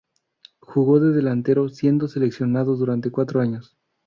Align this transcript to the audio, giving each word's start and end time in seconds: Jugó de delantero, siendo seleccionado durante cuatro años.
Jugó 0.61 0.99
de 0.99 1.11
delantero, 1.11 1.69
siendo 1.69 2.07
seleccionado 2.07 2.75
durante 2.75 3.11
cuatro 3.11 3.39
años. 3.39 3.77